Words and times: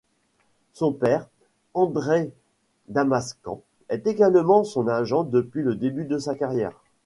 Son 0.73 0.93
père, 0.93 1.27
Andrei 1.75 2.31
Damascan, 2.87 3.61
est 3.87 4.07
également 4.07 4.63
son 4.63 4.87
agent 4.87 5.23
depuis 5.25 5.61
le 5.61 5.75
début 5.75 6.05
de 6.05 6.17
sa 6.17 6.33
carrière. 6.33 6.73